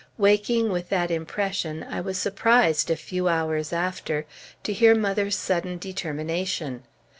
[0.17, 4.25] Waking with that impression, I was surprised, a few hours after,
[4.63, 6.81] to hear mother's sudden determination.